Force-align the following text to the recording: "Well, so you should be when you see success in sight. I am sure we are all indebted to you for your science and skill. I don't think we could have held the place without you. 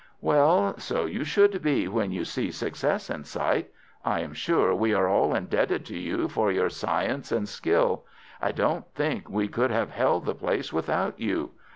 "Well, 0.19 0.79
so 0.79 1.05
you 1.05 1.23
should 1.23 1.61
be 1.61 1.87
when 1.87 2.11
you 2.11 2.25
see 2.25 2.49
success 2.49 3.07
in 3.11 3.23
sight. 3.23 3.69
I 4.03 4.21
am 4.21 4.33
sure 4.33 4.73
we 4.73 4.95
are 4.95 5.07
all 5.07 5.35
indebted 5.35 5.85
to 5.85 5.95
you 5.95 6.27
for 6.27 6.51
your 6.51 6.71
science 6.71 7.31
and 7.31 7.47
skill. 7.47 8.03
I 8.41 8.51
don't 8.51 8.91
think 8.95 9.29
we 9.29 9.47
could 9.47 9.69
have 9.69 9.91
held 9.91 10.25
the 10.25 10.33
place 10.33 10.73
without 10.73 11.19
you. 11.19 11.51